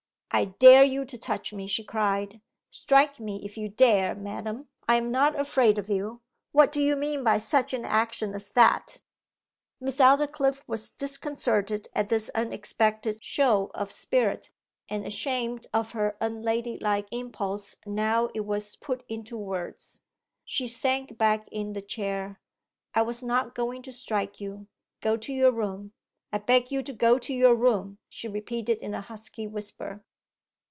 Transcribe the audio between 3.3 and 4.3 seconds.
if you dare,